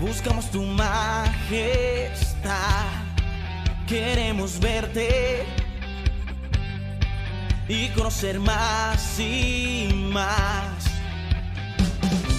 Buscamos 0.00 0.50
tu 0.50 0.62
majestad. 0.62 0.90
Queremos 3.86 4.58
verte 4.58 5.44
y 7.68 7.88
conocer 7.90 8.40
más 8.40 9.20
y 9.20 9.88
más. 10.12 10.84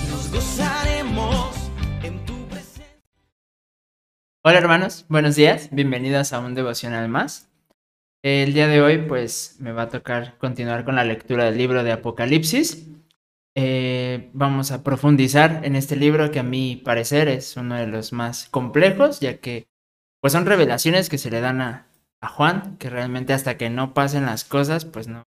Nos 0.09 0.29
gozaremos 0.29 1.55
en 2.04 2.25
tu 2.25 2.45
presencia. 2.50 2.86
Hola 4.43 4.57
hermanos, 4.57 5.05
buenos 5.07 5.38
días, 5.38 5.70
bienvenidos 5.71 6.34
a 6.34 6.39
un 6.39 6.55
devocional 6.55 7.07
más. 7.07 7.47
El 8.21 8.54
día 8.54 8.68
de 8.68 8.81
hoy 8.81 8.97
pues 8.97 9.55
me 9.59 9.71
va 9.71 9.84
a 9.84 9.89
tocar 9.89 10.38
continuar 10.39 10.84
con 10.84 10.97
la 10.97 11.05
lectura 11.05 11.45
del 11.45 11.57
libro 11.57 11.86
de 11.86 11.93
Apocalipsis. 11.93 12.89
Eh, 13.55 14.02
vamos 14.34 14.71
a 14.71 14.84
profundizar 14.84 15.61
en 15.64 15.75
este 15.75 15.96
libro 15.96 16.32
que 16.32 16.39
a 16.39 16.43
mi 16.43 16.75
parecer 16.75 17.28
es 17.28 17.57
uno 17.57 17.75
de 17.75 17.87
los 17.87 18.14
más 18.14 18.47
complejos, 18.50 19.20
ya 19.20 19.39
que 19.39 19.68
pues 20.21 20.33
son 20.33 20.46
revelaciones 20.46 21.10
que 21.10 21.18
se 21.18 21.29
le 21.32 21.42
dan 21.42 21.61
a, 21.61 21.87
Juan, 22.21 22.78
que 22.78 22.89
realmente 22.89 23.34
hasta 23.34 23.57
que 23.57 23.70
no 23.70 23.93
pasen 23.93 24.25
las 24.25 24.46
cosas 24.46 24.86
pues 24.86 25.07
no 25.10 25.23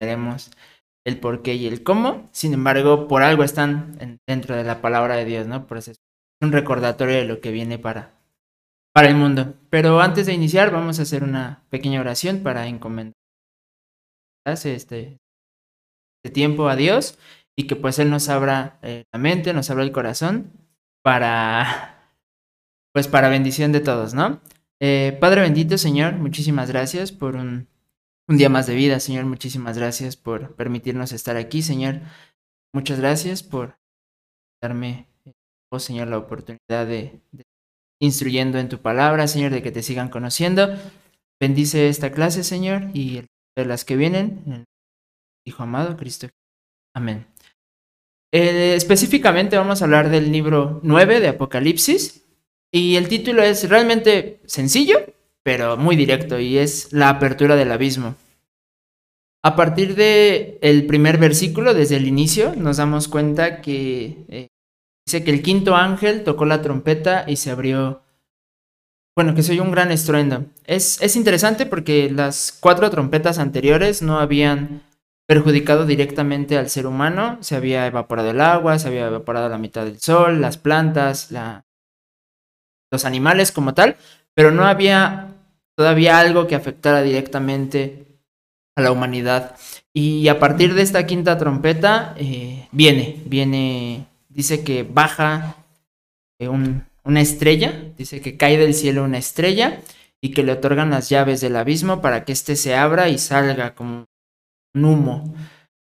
veremos 0.00 0.50
el 1.06 1.20
por 1.20 1.42
qué 1.42 1.54
y 1.54 1.66
el 1.66 1.84
cómo. 1.84 2.28
Sin 2.32 2.52
embargo, 2.52 3.06
por 3.06 3.22
algo 3.22 3.44
están 3.44 3.96
en- 4.00 4.18
dentro 4.26 4.56
de 4.56 4.64
la 4.64 4.80
palabra 4.80 5.14
de 5.16 5.24
Dios, 5.24 5.46
¿no? 5.46 5.66
Por 5.66 5.78
eso 5.78 5.92
es 5.92 5.98
un 6.42 6.52
recordatorio 6.52 7.14
de 7.14 7.24
lo 7.24 7.40
que 7.40 7.52
viene 7.52 7.78
para, 7.78 8.14
para 8.92 9.08
el 9.08 9.14
mundo. 9.14 9.54
Pero 9.70 10.00
antes 10.00 10.26
de 10.26 10.34
iniciar, 10.34 10.72
vamos 10.72 10.98
a 10.98 11.02
hacer 11.02 11.22
una 11.22 11.62
pequeña 11.70 12.00
oración 12.00 12.42
para 12.42 12.66
encomendar 12.66 13.14
este, 14.46 15.18
este 16.24 16.32
tiempo 16.32 16.68
a 16.68 16.76
Dios 16.76 17.18
y 17.56 17.66
que 17.66 17.76
pues 17.76 17.98
Él 17.98 18.10
nos 18.10 18.28
abra 18.28 18.78
eh, 18.82 19.04
la 19.12 19.18
mente, 19.18 19.52
nos 19.52 19.70
abra 19.70 19.82
el 19.82 19.92
corazón 19.92 20.52
para, 21.02 22.12
pues 22.92 23.08
para 23.08 23.28
bendición 23.28 23.72
de 23.72 23.80
todos, 23.80 24.14
¿no? 24.14 24.40
Eh, 24.80 25.16
Padre 25.20 25.40
bendito, 25.40 25.78
Señor, 25.78 26.14
muchísimas 26.16 26.70
gracias 26.70 27.10
por 27.10 27.36
un, 27.36 27.66
día 28.28 28.50
más 28.50 28.66
de 28.66 28.74
vida, 28.74 29.00
Señor, 29.00 29.24
muchísimas 29.24 29.78
gracias 29.78 30.16
por 30.16 30.54
permitirnos 30.54 31.12
estar 31.12 31.36
aquí, 31.36 31.62
Señor. 31.62 32.00
Muchas 32.74 33.00
gracias 33.00 33.42
por 33.42 33.78
darme, 34.60 35.06
oh 35.70 35.78
Señor, 35.78 36.08
la 36.08 36.18
oportunidad 36.18 36.86
de, 36.86 37.20
de 37.32 37.44
instruyendo 38.00 38.58
en 38.58 38.68
tu 38.68 38.82
palabra, 38.82 39.28
Señor, 39.28 39.52
de 39.52 39.62
que 39.62 39.72
te 39.72 39.82
sigan 39.82 40.10
conociendo. 40.10 40.68
Bendice 41.40 41.88
esta 41.88 42.12
clase, 42.12 42.44
Señor, 42.44 42.90
y 42.92 43.24
de 43.56 43.64
las 43.64 43.84
que 43.84 43.96
vienen, 43.96 44.42
en 44.46 44.52
el 44.52 44.64
Hijo 45.46 45.62
amado, 45.62 45.96
Cristo. 45.96 46.28
Amén. 46.94 47.26
Eh, 48.32 48.74
específicamente 48.74 49.56
vamos 49.56 49.80
a 49.80 49.84
hablar 49.84 50.10
del 50.10 50.32
libro 50.32 50.80
9 50.82 51.20
de 51.20 51.28
Apocalipsis, 51.28 52.22
y 52.72 52.96
el 52.96 53.08
título 53.08 53.42
es 53.42 53.68
realmente 53.68 54.40
sencillo, 54.46 54.98
pero 55.42 55.76
muy 55.76 55.96
directo, 55.96 56.38
y 56.38 56.58
es 56.58 56.92
la 56.92 57.08
apertura 57.08 57.56
del 57.56 57.72
abismo. 57.72 58.16
A 59.42 59.54
partir 59.54 59.94
de 59.94 60.58
el 60.60 60.86
primer 60.86 61.18
versículo, 61.18 61.72
desde 61.72 61.96
el 61.96 62.06
inicio, 62.06 62.54
nos 62.56 62.78
damos 62.78 63.06
cuenta 63.06 63.60
que 63.60 64.24
eh, 64.28 64.48
dice 65.06 65.22
que 65.22 65.30
el 65.30 65.42
quinto 65.42 65.76
ángel 65.76 66.24
tocó 66.24 66.46
la 66.46 66.62
trompeta 66.62 67.24
y 67.28 67.36
se 67.36 67.50
abrió 67.50 68.02
bueno, 69.16 69.34
que 69.34 69.42
se 69.42 69.52
oyó 69.52 69.62
un 69.62 69.70
gran 69.70 69.90
estruendo. 69.90 70.44
Es, 70.66 71.00
es 71.00 71.16
interesante 71.16 71.64
porque 71.64 72.10
las 72.10 72.56
cuatro 72.60 72.90
trompetas 72.90 73.38
anteriores 73.38 74.02
no 74.02 74.20
habían 74.20 74.82
perjudicado 75.26 75.86
directamente 75.86 76.56
al 76.56 76.70
ser 76.70 76.86
humano. 76.86 77.38
Se 77.40 77.56
había 77.56 77.86
evaporado 77.86 78.30
el 78.30 78.40
agua, 78.40 78.78
se 78.78 78.88
había 78.88 79.06
evaporado 79.06 79.48
la 79.48 79.58
mitad 79.58 79.84
del 79.84 80.00
sol, 80.00 80.40
las 80.40 80.56
plantas, 80.56 81.30
la... 81.30 81.64
los 82.90 83.04
animales 83.04 83.52
como 83.52 83.74
tal, 83.74 83.96
pero 84.34 84.50
no 84.50 84.64
había 84.64 85.28
todavía 85.76 86.18
algo 86.18 86.46
que 86.46 86.54
afectara 86.54 87.02
directamente 87.02 88.06
a 88.76 88.82
la 88.82 88.92
humanidad. 88.92 89.56
Y 89.92 90.28
a 90.28 90.38
partir 90.38 90.74
de 90.74 90.82
esta 90.82 91.06
quinta 91.06 91.38
trompeta, 91.38 92.14
eh, 92.18 92.68
viene, 92.72 93.22
viene, 93.26 94.06
dice 94.28 94.62
que 94.62 94.82
baja 94.84 95.56
eh, 96.38 96.48
un, 96.48 96.84
una 97.02 97.20
estrella, 97.20 97.72
dice 97.96 98.20
que 98.20 98.36
cae 98.36 98.58
del 98.58 98.74
cielo 98.74 99.04
una 99.04 99.18
estrella 99.18 99.80
y 100.20 100.32
que 100.32 100.42
le 100.42 100.52
otorgan 100.52 100.90
las 100.90 101.08
llaves 101.08 101.40
del 101.40 101.56
abismo 101.56 102.00
para 102.02 102.24
que 102.24 102.32
éste 102.32 102.56
se 102.56 102.74
abra 102.74 103.08
y 103.08 103.18
salga 103.18 103.74
como 103.74 104.06
humo. 104.84 105.34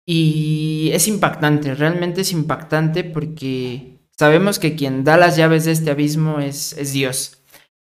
Y 0.05 0.89
es 0.93 1.07
impactante, 1.07 1.75
realmente 1.75 2.21
es 2.21 2.31
impactante 2.31 3.03
porque 3.03 3.99
sabemos 4.17 4.57
que 4.59 4.75
quien 4.75 5.03
da 5.03 5.17
las 5.17 5.37
llaves 5.37 5.65
de 5.65 5.71
este 5.71 5.91
abismo 5.91 6.39
es, 6.39 6.73
es 6.73 6.93
Dios. 6.93 7.43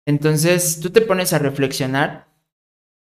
Entonces 0.05 0.79
tú 0.79 0.91
te 0.91 1.01
pones 1.01 1.33
a 1.33 1.39
reflexionar 1.39 2.27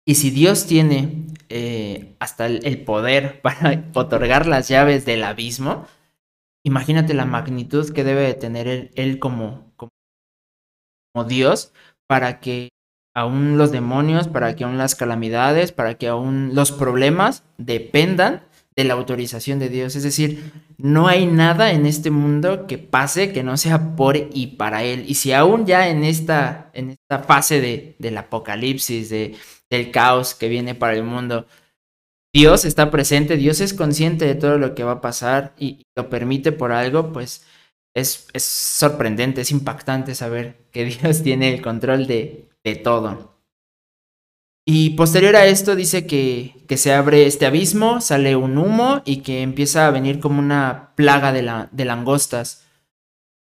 y 0.04 0.16
si 0.16 0.30
Dios 0.30 0.66
tiene 0.66 1.26
eh, 1.48 2.16
hasta 2.20 2.46
el, 2.46 2.84
poder 2.84 3.40
para 3.42 3.84
otorgar 3.94 4.46
las 4.46 4.68
llaves 4.68 5.04
del 5.04 5.24
abismo, 5.24 5.86
imagínate 6.64 7.14
la 7.14 7.26
magnitud 7.26 7.92
que 7.92 8.04
debe 8.04 8.22
de 8.22 8.34
tener 8.34 8.90
él, 8.94 9.18
como 9.18 9.66
como 11.16 11.24
Dios 11.24 11.72
para 12.06 12.40
que 12.40 12.68
aún 13.16 13.56
los 13.56 13.72
demonios, 13.72 14.28
para 14.28 14.54
que 14.54 14.64
aún 14.64 14.76
las 14.76 14.94
calamidades, 14.94 15.72
para 15.72 15.94
que 15.94 16.06
aún 16.06 16.50
los 16.54 16.70
problemas 16.70 17.44
dependan 17.56 18.42
de 18.76 18.84
la 18.84 18.92
autorización 18.92 19.58
de 19.58 19.70
Dios. 19.70 19.96
Es 19.96 20.02
decir, 20.02 20.52
no 20.76 21.08
hay 21.08 21.24
nada 21.24 21.72
en 21.72 21.86
este 21.86 22.10
mundo 22.10 22.66
que 22.66 22.76
pase 22.76 23.32
que 23.32 23.42
no 23.42 23.56
sea 23.56 23.96
por 23.96 24.18
y 24.18 24.48
para 24.58 24.84
Él. 24.84 25.06
Y 25.08 25.14
si 25.14 25.32
aún 25.32 25.64
ya 25.64 25.88
en 25.88 26.04
esta, 26.04 26.70
en 26.74 26.90
esta 26.90 27.20
fase 27.20 27.62
de, 27.62 27.96
del 27.98 28.18
apocalipsis, 28.18 29.08
de, 29.08 29.34
del 29.70 29.90
caos 29.90 30.34
que 30.34 30.50
viene 30.50 30.74
para 30.74 30.92
el 30.94 31.02
mundo, 31.02 31.46
Dios 32.34 32.66
está 32.66 32.90
presente, 32.90 33.38
Dios 33.38 33.62
es 33.62 33.72
consciente 33.72 34.26
de 34.26 34.34
todo 34.34 34.58
lo 34.58 34.74
que 34.74 34.84
va 34.84 34.92
a 34.92 35.00
pasar 35.00 35.54
y 35.58 35.86
lo 35.96 36.10
permite 36.10 36.52
por 36.52 36.70
algo, 36.70 37.14
pues 37.14 37.46
es, 37.94 38.28
es, 38.34 38.44
sorprendente, 38.44 39.40
es 39.40 39.50
impactante 39.50 40.14
saber 40.14 40.58
que 40.70 40.84
Dios 41.00 41.22
tiene 41.22 41.54
el 41.54 41.62
control 41.62 42.06
de, 42.06 42.50
de 42.66 42.74
todo. 42.76 43.36
Y 44.66 44.90
posterior 44.90 45.36
a 45.36 45.46
esto 45.46 45.76
dice 45.76 46.06
que, 46.06 46.56
que, 46.66 46.76
se 46.76 46.92
abre 46.92 47.26
este 47.26 47.46
abismo, 47.46 48.00
sale 48.00 48.34
un 48.34 48.58
humo 48.58 49.00
y 49.04 49.18
que 49.18 49.42
empieza 49.42 49.86
a 49.86 49.92
venir 49.92 50.18
como 50.18 50.40
una 50.40 50.92
plaga 50.96 51.32
de, 51.32 51.42
la, 51.42 51.68
de 51.70 51.84
langostas. 51.84 52.66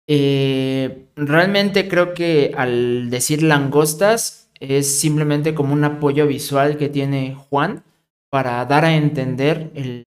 Eh, 0.08 1.10
realmente 1.16 1.88
creo 1.88 2.14
que 2.14 2.52
al 2.56 3.10
decir 3.10 3.42
langostas 3.42 4.50
es 4.58 4.98
simplemente 4.98 5.54
como 5.54 5.74
un 5.74 5.84
apoyo 5.84 6.26
visual 6.26 6.78
que 6.78 6.88
tiene 6.88 7.34
Juan 7.34 7.84
para 8.30 8.64
dar 8.64 8.86
a 8.86 8.96
entender 8.96 9.70
el, 9.74 10.04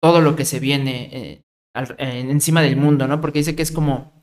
todo 0.00 0.22
lo 0.22 0.34
que 0.36 0.46
se 0.46 0.58
viene. 0.58 1.10
Eh, 1.12 1.42
encima 1.98 2.62
del 2.62 2.76
mundo, 2.76 3.06
¿no? 3.06 3.20
Porque 3.20 3.40
dice 3.40 3.54
que 3.54 3.62
es 3.62 3.70
como, 3.70 4.15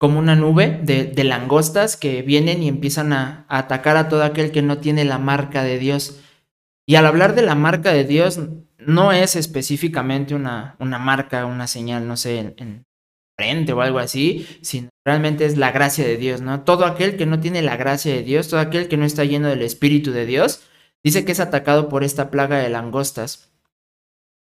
como 0.00 0.18
una 0.18 0.34
nube 0.34 0.80
de, 0.82 1.24
langostas 1.24 1.98
que 1.98 2.22
vienen 2.22 2.62
y 2.62 2.68
empiezan 2.68 3.12
a, 3.12 3.44
a, 3.48 3.58
atacar 3.58 3.98
a 3.98 4.08
todo 4.08 4.24
aquel 4.24 4.50
que 4.50 4.62
no 4.62 4.78
tiene 4.78 5.04
la 5.04 5.18
marca 5.18 5.62
de 5.62 5.78
Dios. 5.78 6.20
Y 6.86 6.94
al 6.94 7.04
hablar 7.04 7.34
de 7.34 7.42
la 7.42 7.54
marca 7.54 7.92
de 7.92 8.04
Dios, 8.04 8.40
no 8.78 9.12
es 9.12 9.36
específicamente 9.36 10.34
una, 10.34 10.74
una 10.78 10.98
marca, 10.98 11.44
una 11.44 11.66
señal, 11.66 12.08
no 12.08 12.16
sé, 12.16 12.38
en, 12.38 12.54
en 12.56 12.84
frente 13.36 13.74
o 13.74 13.82
algo 13.82 13.98
así, 13.98 14.46
sino 14.62 14.88
realmente 15.04 15.44
es 15.44 15.58
la 15.58 15.70
gracia 15.70 16.06
de 16.06 16.16
Dios, 16.16 16.40
¿no? 16.40 16.62
Todo 16.62 16.86
aquel 16.86 17.18
que 17.18 17.26
no 17.26 17.38
tiene 17.38 17.60
la 17.60 17.76
gracia 17.76 18.14
de 18.14 18.22
Dios, 18.22 18.48
todo 18.48 18.60
aquel 18.60 18.88
que 18.88 18.96
no 18.96 19.04
está 19.04 19.24
lleno 19.24 19.48
del 19.48 19.60
Espíritu 19.60 20.12
de 20.12 20.24
Dios, 20.24 20.62
dice 21.04 21.26
que 21.26 21.32
es 21.32 21.40
atacado 21.40 21.90
por 21.90 22.04
esta 22.04 22.30
plaga 22.30 22.56
de 22.56 22.70
langostas. 22.70 23.52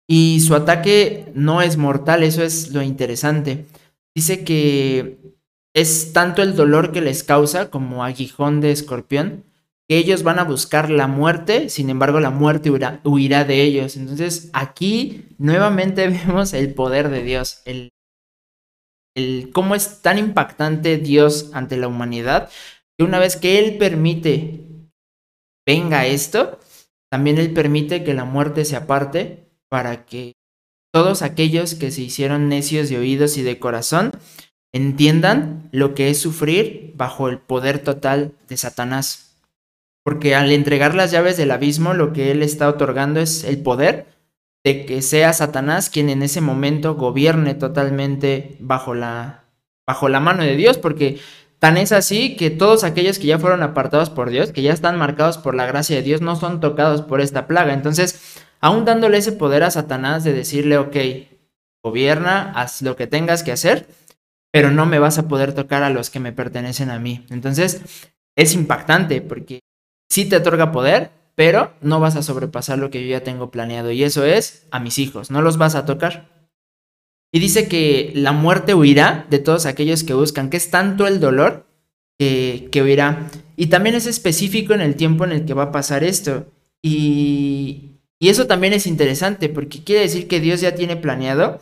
Y 0.06 0.38
su 0.38 0.54
ataque 0.54 1.32
no 1.34 1.62
es 1.62 1.76
mortal, 1.76 2.22
eso 2.22 2.44
es 2.44 2.70
lo 2.72 2.80
interesante. 2.80 3.66
Dice 4.14 4.44
que 4.44 5.37
es 5.80 6.12
tanto 6.12 6.42
el 6.42 6.56
dolor 6.56 6.90
que 6.90 7.00
les 7.00 7.22
causa 7.22 7.70
como 7.70 8.02
aguijón 8.02 8.60
de 8.60 8.72
escorpión, 8.72 9.44
que 9.88 9.96
ellos 9.96 10.24
van 10.24 10.40
a 10.40 10.44
buscar 10.44 10.90
la 10.90 11.06
muerte, 11.06 11.68
sin 11.68 11.88
embargo 11.88 12.18
la 12.18 12.30
muerte 12.30 12.70
huirá, 13.04 13.44
de 13.44 13.62
ellos. 13.62 13.96
Entonces 13.96 14.50
aquí 14.52 15.36
nuevamente 15.38 16.08
vemos 16.26 16.52
el 16.52 16.74
poder 16.74 17.10
de 17.10 17.22
Dios, 17.22 17.62
el, 17.64 17.90
el 19.16 19.50
cómo 19.52 19.76
es 19.76 20.02
tan 20.02 20.18
impactante 20.18 20.96
Dios 20.96 21.50
ante 21.52 21.76
la 21.76 21.86
humanidad, 21.86 22.50
que 22.98 23.04
una 23.04 23.20
vez 23.20 23.36
que 23.36 23.60
Él 23.60 23.78
permite 23.78 24.64
venga 25.64 26.06
esto, 26.06 26.58
también 27.08 27.38
Él 27.38 27.52
permite 27.52 28.02
que 28.02 28.14
la 28.14 28.24
muerte 28.24 28.64
se 28.64 28.74
aparte 28.74 29.48
para 29.68 30.06
que 30.06 30.32
todos 30.92 31.22
aquellos 31.22 31.76
que 31.76 31.92
se 31.92 32.02
hicieron 32.02 32.48
necios 32.48 32.88
de 32.88 32.98
oídos 32.98 33.36
y 33.36 33.42
de 33.42 33.60
corazón 33.60 34.10
entiendan 34.72 35.68
lo 35.72 35.94
que 35.94 36.10
es 36.10 36.20
sufrir 36.20 36.92
bajo 36.96 37.28
el 37.28 37.38
poder 37.38 37.78
total 37.78 38.32
de 38.48 38.56
Satanás. 38.56 39.36
Porque 40.04 40.34
al 40.34 40.50
entregar 40.52 40.94
las 40.94 41.10
llaves 41.10 41.36
del 41.36 41.50
abismo, 41.50 41.94
lo 41.94 42.12
que 42.12 42.30
él 42.30 42.42
está 42.42 42.68
otorgando 42.68 43.20
es 43.20 43.44
el 43.44 43.62
poder 43.62 44.06
de 44.64 44.86
que 44.86 45.02
sea 45.02 45.32
Satanás 45.32 45.90
quien 45.90 46.08
en 46.08 46.22
ese 46.22 46.40
momento 46.40 46.94
gobierne 46.94 47.54
totalmente 47.54 48.56
bajo 48.60 48.94
la, 48.94 49.44
bajo 49.86 50.08
la 50.08 50.20
mano 50.20 50.42
de 50.42 50.56
Dios, 50.56 50.78
porque 50.78 51.20
tan 51.58 51.76
es 51.76 51.92
así 51.92 52.36
que 52.36 52.50
todos 52.50 52.84
aquellos 52.84 53.18
que 53.18 53.26
ya 53.26 53.38
fueron 53.38 53.62
apartados 53.62 54.10
por 54.10 54.30
Dios, 54.30 54.52
que 54.52 54.62
ya 54.62 54.72
están 54.72 54.96
marcados 54.96 55.38
por 55.38 55.54
la 55.54 55.66
gracia 55.66 55.96
de 55.96 56.02
Dios, 56.02 56.20
no 56.20 56.36
son 56.36 56.60
tocados 56.60 57.02
por 57.02 57.20
esta 57.20 57.46
plaga. 57.46 57.72
Entonces, 57.72 58.38
aún 58.60 58.84
dándole 58.84 59.18
ese 59.18 59.32
poder 59.32 59.62
a 59.62 59.70
Satanás 59.70 60.24
de 60.24 60.32
decirle, 60.32 60.78
ok, 60.78 60.96
gobierna, 61.82 62.52
haz 62.54 62.82
lo 62.82 62.96
que 62.96 63.06
tengas 63.06 63.42
que 63.42 63.52
hacer, 63.52 63.86
pero 64.52 64.70
no 64.70 64.86
me 64.86 64.98
vas 64.98 65.18
a 65.18 65.28
poder 65.28 65.54
tocar 65.54 65.82
a 65.82 65.90
los 65.90 66.10
que 66.10 66.20
me 66.20 66.32
pertenecen 66.32 66.90
a 66.90 66.98
mí. 66.98 67.26
Entonces, 67.30 67.82
es 68.36 68.54
impactante 68.54 69.20
porque 69.20 69.60
sí 70.08 70.24
te 70.24 70.36
otorga 70.36 70.72
poder, 70.72 71.10
pero 71.34 71.74
no 71.80 72.00
vas 72.00 72.16
a 72.16 72.22
sobrepasar 72.22 72.78
lo 72.78 72.90
que 72.90 73.02
yo 73.02 73.10
ya 73.10 73.22
tengo 73.22 73.50
planeado 73.50 73.90
y 73.90 74.02
eso 74.02 74.24
es 74.24 74.66
a 74.70 74.80
mis 74.80 74.98
hijos, 74.98 75.30
no 75.30 75.42
los 75.42 75.58
vas 75.58 75.74
a 75.74 75.84
tocar. 75.84 76.28
Y 77.30 77.40
dice 77.40 77.68
que 77.68 78.12
la 78.14 78.32
muerte 78.32 78.74
huirá 78.74 79.26
de 79.28 79.38
todos 79.38 79.66
aquellos 79.66 80.02
que 80.02 80.14
buscan, 80.14 80.48
que 80.48 80.56
es 80.56 80.70
tanto 80.70 81.06
el 81.06 81.20
dolor 81.20 81.66
que, 82.18 82.70
huirá. 82.74 83.30
Y 83.54 83.66
también 83.66 83.94
es 83.94 84.06
específico 84.06 84.72
en 84.72 84.80
el 84.80 84.96
tiempo 84.96 85.24
en 85.24 85.32
el 85.32 85.44
que 85.44 85.52
va 85.52 85.64
a 85.64 85.72
pasar 85.72 86.04
esto. 86.04 86.46
Y 86.82 87.98
eso 88.18 88.46
también 88.46 88.72
es 88.72 88.86
interesante 88.86 89.48
porque 89.48 89.84
quiere 89.84 90.02
decir 90.02 90.26
que 90.26 90.40
Dios 90.40 90.62
ya 90.62 90.74
tiene 90.74 90.96
planeado 90.96 91.60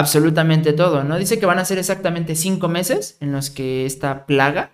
absolutamente 0.00 0.72
todo, 0.72 1.04
¿no? 1.04 1.18
Dice 1.18 1.38
que 1.38 1.46
van 1.46 1.58
a 1.58 1.64
ser 1.64 1.78
exactamente 1.78 2.34
cinco 2.34 2.68
meses 2.68 3.16
en 3.20 3.32
los 3.32 3.50
que 3.50 3.86
esta 3.86 4.26
plaga, 4.26 4.72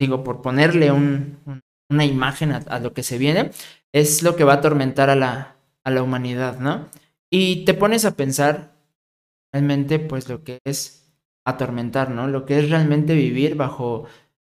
digo, 0.00 0.24
por 0.24 0.42
ponerle 0.42 0.90
un, 0.90 1.38
una 1.88 2.04
imagen 2.04 2.52
a, 2.52 2.78
lo 2.80 2.92
que 2.92 3.04
se 3.04 3.18
viene, 3.18 3.52
es 3.92 4.22
lo 4.22 4.34
que 4.34 4.44
va 4.44 4.54
a 4.54 4.56
atormentar 4.56 5.10
a 5.10 5.14
la, 5.14 5.56
a 5.84 5.90
la 5.90 6.02
humanidad, 6.02 6.58
¿no? 6.58 6.88
Y 7.30 7.64
te 7.64 7.74
pones 7.74 8.04
a 8.04 8.16
pensar 8.16 8.74
realmente, 9.52 10.00
pues, 10.00 10.28
lo 10.28 10.42
que 10.42 10.58
es 10.64 11.14
atormentar, 11.46 12.10
¿no? 12.10 12.26
Lo 12.26 12.46
que 12.46 12.58
es 12.58 12.70
realmente 12.70 13.14
vivir 13.14 13.54
bajo 13.54 14.06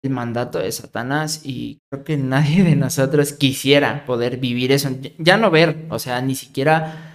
el 0.02 0.10
mandato 0.10 0.58
de 0.58 0.70
Satanás 0.70 1.40
y 1.44 1.78
creo 1.90 2.04
que 2.04 2.16
nadie 2.16 2.62
de 2.62 2.76
nosotros 2.76 3.32
quisiera 3.32 4.04
poder 4.04 4.36
vivir 4.36 4.72
eso, 4.72 4.90
ya 5.18 5.36
no 5.38 5.50
ver, 5.50 5.86
o 5.88 5.98
sea, 5.98 6.20
ni 6.20 6.34
siquiera 6.34 7.09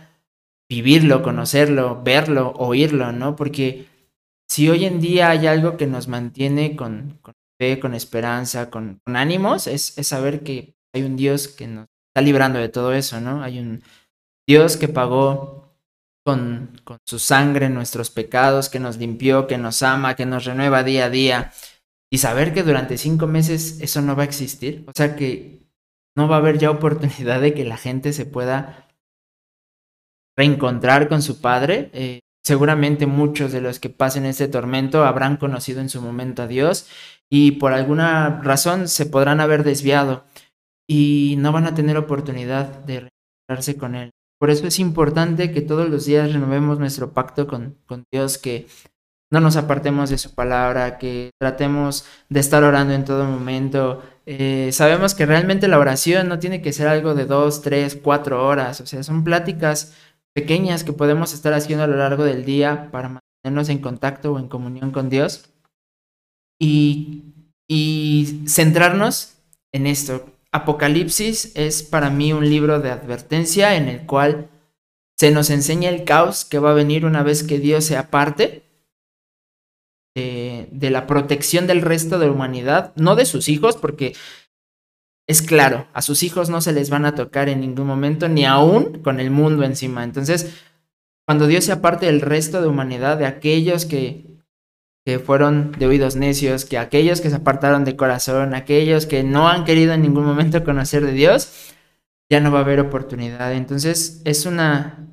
vivirlo, 0.69 1.21
conocerlo, 1.21 2.01
verlo, 2.03 2.53
oírlo, 2.57 3.11
¿no? 3.11 3.35
Porque 3.35 3.87
si 4.47 4.69
hoy 4.69 4.85
en 4.85 4.99
día 4.99 5.29
hay 5.29 5.47
algo 5.47 5.77
que 5.77 5.87
nos 5.87 6.07
mantiene 6.07 6.75
con, 6.75 7.19
con 7.21 7.33
fe, 7.59 7.79
con 7.79 7.93
esperanza, 7.93 8.69
con, 8.69 9.01
ánimos, 9.05 9.67
es, 9.67 9.97
es, 9.97 10.07
saber 10.07 10.43
que 10.43 10.75
hay 10.93 11.03
un 11.03 11.15
Dios 11.15 11.47
que 11.47 11.67
nos 11.67 11.87
está 12.09 12.21
librando 12.21 12.59
de 12.59 12.69
todo 12.69 12.93
eso, 12.93 13.19
¿no? 13.21 13.43
Hay 13.43 13.59
un 13.59 13.83
Dios 14.47 14.77
que 14.77 14.87
pagó 14.87 15.75
con, 16.25 16.79
con 16.83 16.97
su 17.05 17.19
sangre 17.19 17.69
nuestros 17.69 18.09
pecados, 18.09 18.69
que 18.69 18.79
nos 18.79 18.97
limpió, 18.97 19.47
que 19.47 19.57
nos 19.57 19.83
ama, 19.83 20.15
que 20.15 20.25
nos 20.25 20.45
renueva 20.45 20.83
día 20.83 21.05
a 21.05 21.09
día. 21.09 21.51
Y 22.11 22.19
saber 22.19 22.53
que 22.53 22.63
durante 22.63 22.97
cinco 22.97 23.27
meses 23.27 23.79
eso 23.81 24.01
no 24.01 24.15
va 24.15 24.23
a 24.23 24.25
existir, 24.25 24.83
o 24.87 24.91
sea 24.95 25.15
que 25.15 25.65
no 26.15 26.27
va 26.27 26.37
a 26.37 26.39
haber 26.39 26.57
ya 26.57 26.71
oportunidad 26.71 27.41
de 27.41 27.53
que 27.53 27.65
la 27.65 27.77
gente 27.77 28.13
se 28.13 28.25
pueda 28.25 28.84
reencontrar 30.37 31.07
con 31.07 31.21
su 31.21 31.41
padre. 31.41 31.89
Eh, 31.93 32.19
seguramente 32.43 33.07
muchos 33.07 33.51
de 33.51 33.61
los 33.61 33.79
que 33.79 33.89
pasen 33.89 34.25
este 34.25 34.47
tormento 34.47 35.03
habrán 35.03 35.37
conocido 35.37 35.81
en 35.81 35.89
su 35.89 36.01
momento 36.01 36.43
a 36.43 36.47
Dios 36.47 36.87
y 37.29 37.53
por 37.53 37.73
alguna 37.73 38.41
razón 38.43 38.87
se 38.87 39.07
podrán 39.07 39.39
haber 39.39 39.63
desviado 39.63 40.25
y 40.87 41.35
no 41.39 41.51
van 41.51 41.65
a 41.65 41.73
tener 41.73 41.97
oportunidad 41.97 42.67
de 42.85 43.09
reencontrarse 43.47 43.77
con 43.77 43.95
Él. 43.95 44.11
Por 44.39 44.49
eso 44.49 44.67
es 44.67 44.79
importante 44.79 45.51
que 45.51 45.61
todos 45.61 45.89
los 45.89 46.05
días 46.05 46.33
renovemos 46.33 46.77
nuestro 46.77 47.13
pacto 47.13 47.47
con, 47.47 47.77
Dios, 48.11 48.37
que 48.37 48.67
no 49.31 49.39
nos 49.39 49.55
apartemos 49.55 50.09
de 50.09 50.17
su 50.17 50.35
palabra, 50.35 50.97
que 50.97 51.31
tratemos 51.39 52.05
de 52.29 52.41
estar 52.41 52.63
orando 52.63 52.93
en 52.93 53.05
todo 53.05 53.25
momento. 53.25 54.03
Eh, 54.25 54.69
sabemos 54.71 55.15
que 55.15 55.25
realmente 55.25 55.67
la 55.67 55.79
oración 55.79 56.27
no 56.27 56.37
tiene 56.37 56.61
que 56.61 56.73
ser 56.73 56.87
algo 56.87 57.15
de 57.15 57.25
dos, 57.25 57.61
tres, 57.61 57.97
cuatro 58.01 58.45
horas, 58.45 58.81
o 58.81 58.85
sea, 58.85 59.03
son 59.03 59.23
pláticas 59.23 59.95
pequeñas 60.35 60.83
que 60.83 60.93
podemos 60.93 61.33
estar 61.33 61.53
haciendo 61.53 61.85
a 61.85 61.87
lo 61.87 61.95
largo 61.95 62.25
del 62.25 62.43
día 62.43 62.89
para 62.91 63.21
mantenernos 63.43 63.69
en 63.69 63.79
contacto 63.79 64.33
o 64.33 64.39
en 64.39 64.49
comunión 64.49 64.91
con 64.91 65.09
Dios 65.09 65.49
y, 66.59 67.31
centrarnos 68.47 69.37
en 69.71 69.87
esto. 69.87 70.29
Apocalipsis 70.51 71.55
es 71.55 71.83
para 71.83 72.09
mí 72.09 72.33
un 72.33 72.47
libro 72.47 72.79
de 72.79 72.91
advertencia 72.91 73.75
en 73.75 73.87
el 73.87 74.05
cual 74.05 74.49
se 75.17 75.31
nos 75.31 75.49
enseña 75.49 75.89
el 75.89 76.03
caos 76.03 76.45
que 76.45 76.59
va 76.59 76.71
a 76.71 76.75
venir 76.75 77.05
una 77.05 77.23
vez 77.23 77.43
que 77.43 77.59
Dios 77.59 77.85
se 77.85 77.97
aparte 77.97 78.63
de, 80.15 80.67
de, 80.71 80.89
la 80.89 81.07
protección 81.07 81.65
del 81.67 81.81
resto 81.81 82.19
de 82.19 82.27
la 82.27 82.31
humanidad, 82.31 82.93
no 82.95 83.15
de 83.15 83.25
sus 83.25 83.49
hijos, 83.49 83.75
porque 83.75 84.13
es 85.27 85.41
claro, 85.41 85.87
a 85.93 86.01
sus 86.01 86.21
hijos 86.23 86.49
no 86.49 86.61
se 86.61 86.71
les 86.71 86.89
van 86.89 87.05
a 87.05 87.15
tocar 87.15 87.49
en 87.49 87.61
ningún 87.61 87.87
momento, 87.87 88.29
ni 88.29 88.45
aún 88.45 89.01
con 89.01 89.19
el 89.19 89.31
mundo 89.31 89.63
encima. 89.63 90.03
Entonces, 90.03 90.55
cuando 91.25 91.47
Dios 91.47 91.65
se 91.65 91.71
aparte 91.71 92.05
del 92.05 92.21
resto 92.21 92.61
de 92.61 92.67
humanidad, 92.67 93.17
de 93.17 93.25
aquellos 93.25 93.85
que, 93.85 94.25
que 95.03 95.17
fueron 95.17 95.71
de 95.71 95.87
oídos 95.87 96.15
necios, 96.15 96.65
que 96.65 96.77
aquellos 96.77 97.21
que 97.21 97.31
se 97.31 97.37
apartaron 97.37 97.85
de 97.85 97.95
corazón, 97.95 98.53
aquellos 98.53 99.07
que 99.07 99.23
no 99.23 99.49
han 99.49 99.65
querido 99.65 99.93
en 99.93 100.03
ningún 100.03 100.25
momento 100.25 100.63
conocer 100.63 101.03
de 101.03 101.13
Dios, 101.13 101.73
ya 102.29 102.39
no 102.39 102.51
va 102.51 102.59
a 102.59 102.63
haber 102.63 102.79
oportunidad. 102.79 103.53
Entonces, 103.53 104.21
es 104.25 104.45
una 104.45 105.07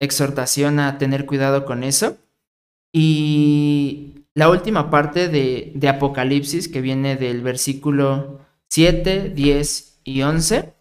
exhortación 0.00 0.80
a 0.80 0.96
tener 0.96 1.26
cuidado 1.26 1.66
con 1.66 1.84
eso. 1.84 2.16
Y 2.94 4.24
la 4.34 4.48
última 4.48 4.88
parte 4.88 5.28
de, 5.28 5.72
de 5.74 5.88
Apocalipsis, 5.90 6.68
que 6.68 6.80
viene 6.80 7.16
del 7.16 7.42
versículo 7.42 8.40
7, 8.70 9.32
10 9.34 10.00
y 10.04 10.22
11, 10.22 10.74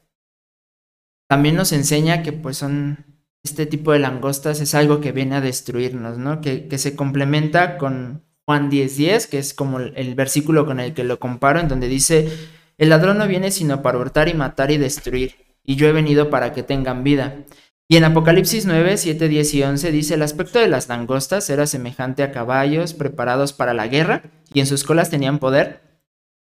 también 1.27 1.56
nos 1.56 1.71
enseña 1.71 2.24
que 2.24 2.31
pues 2.33 2.57
son 2.57 3.06
este 3.44 3.65
tipo 3.65 3.91
de 3.94 4.00
langostas 4.00 4.59
es 4.62 4.75
algo 4.75 5.00
que 5.00 5.12
viene 5.12 5.36
a 5.36 5.41
destruirnos, 5.41 6.18
¿no? 6.18 6.41
Que, 6.41 6.68
que 6.68 6.77
se 6.77 6.95
complementa 6.95 7.77
con 7.77 8.24
Juan 8.45 8.69
10, 8.69 8.97
10, 8.97 9.27
que 9.27 9.39
es 9.39 9.53
como 9.53 9.80
el 9.80 10.15
versículo 10.15 10.65
con 10.65 10.80
el 10.80 10.94
que 10.94 11.03
lo 11.03 11.19
comparo, 11.19 11.59
en 11.59 11.68
donde 11.68 11.88
dice, 11.88 12.30
el 12.77 12.89
ladrón 12.89 13.18
no 13.18 13.27
viene 13.27 13.51
sino 13.51 13.81
para 13.81 13.97
hurtar 13.97 14.27
y 14.27 14.33
matar 14.33 14.71
y 14.71 14.77
destruir, 14.77 15.35
y 15.63 15.75
yo 15.75 15.88
he 15.88 15.92
venido 15.92 16.30
para 16.30 16.53
que 16.53 16.63
tengan 16.63 17.03
vida. 17.03 17.45
Y 17.88 17.97
en 17.97 18.03
Apocalipsis 18.03 18.65
9, 18.65 18.97
7, 18.97 19.27
10 19.30 19.53
y 19.53 19.63
11 19.63 19.92
dice, 19.92 20.13
el 20.15 20.21
aspecto 20.21 20.59
de 20.59 20.68
las 20.68 20.89
langostas 20.89 21.50
era 21.50 21.65
semejante 21.65 22.21
a 22.24 22.31
caballos 22.31 22.94
preparados 22.94 23.54
para 23.54 23.73
la 23.73 23.87
guerra, 23.87 24.23
y 24.54 24.59
en 24.59 24.68
sus 24.68 24.83
colas 24.83 25.09
tenían 25.09 25.40
poder 25.40 25.89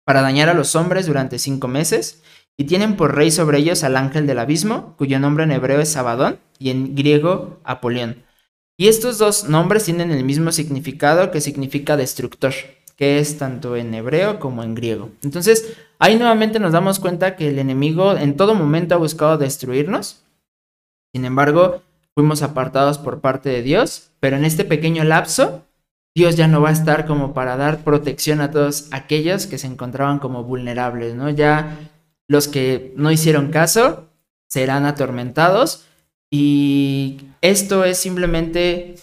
para 0.07 0.23
dañar 0.23 0.49
a 0.49 0.55
los 0.55 0.77
hombres 0.77 1.07
durante 1.07 1.41
cinco 1.41 1.67
meses, 1.67 2.23
y 2.57 2.65
tienen 2.65 2.97
por 2.97 3.15
rey 3.15 3.31
sobre 3.31 3.59
ellos 3.59 3.83
al 3.83 3.97
ángel 3.97 4.27
del 4.27 4.39
abismo, 4.39 4.95
cuyo 4.97 5.19
nombre 5.19 5.45
en 5.45 5.51
hebreo 5.51 5.81
es 5.81 5.91
Sabadón 5.91 6.39
y 6.59 6.71
en 6.71 6.95
griego 6.95 7.61
Apolión. 7.65 8.23
Y 8.79 8.87
estos 8.87 9.19
dos 9.19 9.49
nombres 9.49 9.85
tienen 9.85 10.13
el 10.13 10.23
mismo 10.23 10.53
significado 10.53 11.31
que 11.31 11.41
significa 11.41 11.97
destructor, 11.97 12.55
que 12.97 13.19
es 13.19 13.37
tanto 13.37 13.75
en 13.77 13.93
hebreo 13.93 14.39
como 14.39 14.63
en 14.63 14.75
griego. 14.75 15.11
Entonces, 15.23 15.77
ahí 15.99 16.17
nuevamente 16.17 16.61
nos 16.61 16.73
damos 16.73 17.01
cuenta 17.01 17.35
que 17.35 17.49
el 17.49 17.59
enemigo 17.59 18.17
en 18.17 18.37
todo 18.37 18.55
momento 18.55 18.95
ha 18.95 18.99
buscado 18.99 19.39
destruirnos. 19.39 20.23
Sin 21.13 21.25
embargo, 21.25 21.83
fuimos 22.15 22.43
apartados 22.43 22.99
por 22.99 23.21
parte 23.21 23.49
de 23.49 23.63
Dios, 23.63 24.13
pero 24.21 24.37
en 24.37 24.45
este 24.45 24.65
pequeño 24.65 25.03
lapso 25.03 25.66
Dios 26.17 26.35
ya 26.35 26.49
no 26.49 26.63
va 26.63 26.71
a 26.71 26.73
estar 26.73 27.05
como 27.07 27.35
para 27.35 27.59
dar 27.59 27.85
protección 27.85 28.41
a 28.41 28.51
todos 28.51 28.89
aquellos 28.91 29.47
que 29.47 29.59
se 29.59 29.67
encontraban 29.67 30.19
como 30.19 30.45
vulnerables, 30.45 31.15
¿no? 31.15 31.29
Ya 31.29 31.79
los 32.27 32.49
que 32.49 32.95
no 32.97 33.11
hicieron 33.11 33.51
caso 33.51 34.09
serán 34.49 34.87
atormentados 34.87 35.85
y 36.31 37.19
esto 37.43 37.85
es 37.85 37.99
simplemente 37.99 38.95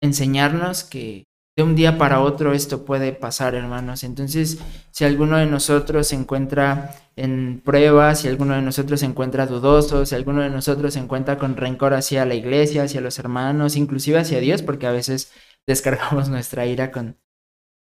enseñarnos 0.00 0.84
que 0.84 1.24
de 1.56 1.64
un 1.64 1.74
día 1.74 1.98
para 1.98 2.20
otro 2.20 2.52
esto 2.52 2.84
puede 2.84 3.12
pasar, 3.12 3.56
hermanos. 3.56 4.04
Entonces, 4.04 4.58
si 4.92 5.04
alguno 5.04 5.38
de 5.38 5.46
nosotros 5.46 6.06
se 6.06 6.14
encuentra 6.14 6.94
en 7.16 7.60
pruebas, 7.64 8.20
si 8.20 8.28
alguno 8.28 8.54
de 8.54 8.62
nosotros 8.62 9.00
se 9.00 9.06
encuentra 9.06 9.46
dudoso, 9.46 10.06
si 10.06 10.14
alguno 10.14 10.42
de 10.42 10.50
nosotros 10.50 10.94
se 10.94 11.00
encuentra 11.00 11.38
con 11.38 11.56
rencor 11.56 11.92
hacia 11.92 12.24
la 12.24 12.36
iglesia, 12.36 12.84
hacia 12.84 13.00
los 13.00 13.18
hermanos, 13.18 13.74
inclusive 13.74 14.20
hacia 14.20 14.38
Dios, 14.38 14.62
porque 14.62 14.86
a 14.86 14.92
veces 14.92 15.32
descargamos 15.66 16.28
nuestra 16.30 16.66
ira 16.66 16.90
con, 16.90 17.16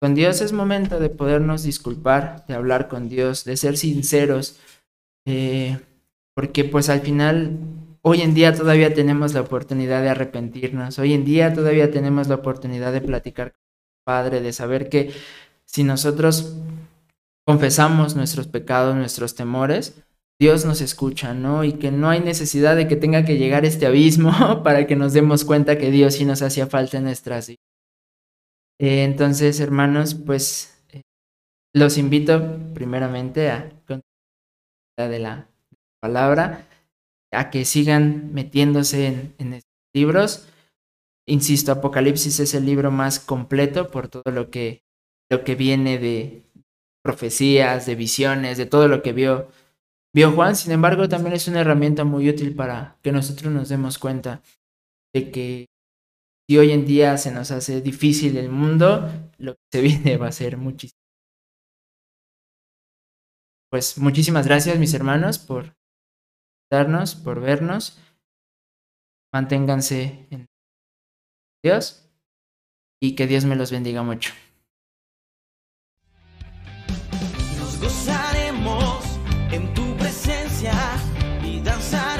con 0.01 0.15
Dios, 0.15 0.41
es 0.41 0.53
momento 0.53 1.00
de 1.00 1.10
podernos 1.10 1.63
disculpar, 1.63 2.46
de 2.48 2.53
hablar 2.53 2.88
con 2.88 3.10
Dios, 3.10 3.46
de 3.46 3.58
ser 3.58 3.77
sinceros, 3.77 4.60
eh, 5.25 5.79
porque 6.36 6.65
pues 6.65 6.89
al 6.89 7.01
final, 7.01 7.58
hoy 8.01 8.22
en 8.22 8.34
día 8.34 8.53
todavía 8.53 8.94
tenemos 8.94 9.34
la 9.34 9.41
oportunidad 9.41 10.01
de 10.01 10.10
arrepentirnos, 10.10 11.00
hoy 11.00 11.13
en 11.13 11.25
día 11.25 11.53
todavía 11.53 11.91
tenemos 11.91 12.27
la 12.27 12.36
oportunidad 12.36 12.91
de 12.94 13.01
platicar 13.01 13.51
con 13.51 13.60
el 13.60 14.03
Padre, 14.03 14.41
de 14.41 14.53
saber 14.53 14.89
que 14.89 15.13
si 15.65 15.84
nosotros 15.84 16.58
confesamos 17.46 18.15
nuestros 18.15 18.48
pecados, 18.48 18.96
nuestros 18.96 19.36
temores, 19.36 20.05
Dios 20.39 20.65
nos 20.65 20.82
escucha, 20.82 21.34
¿no? 21.34 21.63
Y 21.63 21.74
que 21.74 21.92
no 21.92 22.10
hay 22.10 22.20
necesidad 22.20 22.75
de 22.75 22.88
que 22.88 22.96
tenga 22.96 23.24
que 23.24 23.38
llegar 23.38 23.65
este 23.65 23.86
abismo 23.86 24.32
para 24.63 24.86
que 24.86 24.96
nos 24.96 25.13
demos 25.13 25.46
cuenta 25.46 25.77
que 25.77 25.92
Dios 25.92 26.15
sí 26.15 26.25
nos 26.25 26.42
hacía 26.42 26.68
falta 26.68 26.98
en 26.98 27.06
nuestras 27.06 27.48
vidas. 27.48 27.60
Eh, 28.80 29.04
entonces, 29.06 29.62
hermanos, 29.62 30.13
pues 30.15 30.84
eh, 30.89 31.01
los 31.74 31.98
invito 31.98 32.60
primeramente 32.74 33.50
a 33.50 33.72
de 34.98 35.20
la 35.20 35.50
palabra, 36.00 36.70
a 37.34 37.50
que 37.50 37.65
sigan 37.65 38.34
metiéndose 38.34 39.08
en, 39.08 39.36
en 39.39 39.54
estos 39.56 39.74
libros. 39.94 40.48
Insisto, 41.27 41.74
Apocalipsis 41.74 42.39
es 42.39 42.54
el 42.54 42.65
libro 42.65 42.92
más 42.92 43.20
completo 43.20 43.92
por 43.92 44.08
todo 44.08 44.32
lo 44.32 44.50
que, 44.50 44.84
lo 45.30 45.44
que 45.44 45.56
viene 45.56 45.98
de 45.98 46.44
profecías, 47.04 47.86
de 47.86 47.96
visiones, 47.96 48.58
de 48.58 48.65
todo 48.65 48.88
lo 48.88 49.01
que 49.01 49.12
vio 49.12 49.50
vio 50.15 50.31
Juan, 50.31 50.55
sin 50.55 50.72
embargo, 50.72 51.10
también 51.10 51.36
es 51.36 51.45
una 51.50 51.60
herramienta 51.60 52.05
muy 52.05 52.29
útil 52.29 52.55
para 52.55 52.98
que 53.03 53.12
nosotros 53.12 53.51
nos 53.51 53.67
demos 53.67 54.00
cuenta 54.00 54.41
de 55.13 55.29
que 55.29 55.65
si 56.48 56.57
hoy 56.57 56.72
en 56.72 56.86
día 56.86 57.17
se 57.17 57.31
nos 57.31 57.51
hace 57.51 57.81
difícil 57.81 58.38
el 58.38 58.50
mundo, 58.50 59.10
lo 59.38 59.55
que 59.55 59.62
se 59.74 59.81
viene 59.88 60.15
va 60.15 60.27
a 60.27 60.31
ser 60.31 60.55
muchísimo. 60.55 60.98
Pues 63.69 63.98
muchísimas 63.98 64.48
gracias, 64.48 64.79
mis 64.79 64.93
hermanos, 64.93 65.38
por 65.38 65.75
darnos, 66.72 67.15
por 67.15 67.41
vernos. 67.41 68.00
Manténganse 69.34 70.27
en 70.31 70.45
Dios 71.62 72.10
y 73.01 73.15
que 73.15 73.27
Dios 73.27 73.43
me 73.43 73.57
los 73.57 73.69
bendiga 73.69 74.01
mucho. 74.01 74.31
Nos 77.60 77.79
y 81.43 81.60
danzar. 81.62 82.14